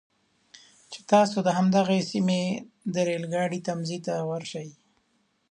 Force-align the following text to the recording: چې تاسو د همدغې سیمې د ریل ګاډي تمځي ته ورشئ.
چې 0.91 0.99
تاسو 1.11 1.37
د 1.45 1.49
همدغې 1.57 1.99
سیمې 2.11 2.41
د 2.93 2.95
ریل 3.07 3.23
ګاډي 3.33 3.59
تمځي 3.67 3.99
ته 4.05 4.13
ورشئ. 4.29 4.69